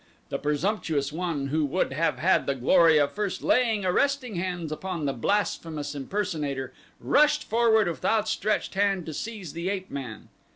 The 0.29 0.39
presumptuous 0.39 1.13
one 1.13 1.49
who 1.49 1.63
would 1.63 1.93
have 1.93 2.17
had 2.17 2.47
the 2.47 2.55
glory 2.55 2.97
of 2.97 3.11
first 3.11 3.43
laying 3.43 3.85
arresting 3.85 4.33
hands 4.33 4.71
upon 4.71 5.05
the 5.05 5.13
blasphemous 5.13 5.93
impersonator 5.93 6.73
rushed 6.99 7.43
forward 7.43 7.87
with 7.87 8.03
outstretched 8.03 8.73
hand 8.73 9.05
to 9.05 9.13
seize 9.13 9.53
the 9.53 9.69
ape 9.69 9.91
man. 9.91 10.29